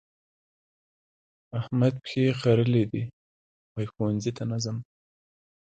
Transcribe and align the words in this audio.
احمد 1.59 1.93
پښې 2.03 2.25
خرلې 2.39 2.83
دي؛ 2.91 3.03
وايي 3.73 3.87
ښوونځي 3.93 4.31
ته 4.37 4.43
نه 4.51 4.57
ځم. 4.63 4.77